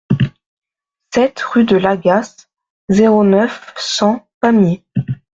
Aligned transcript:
sept 1.13 1.39
rue 1.41 1.63
de 1.63 1.75
l'Agasse, 1.75 2.49
zéro 2.89 3.23
neuf, 3.23 3.71
cent, 3.77 4.27
Pamiers 4.39 4.83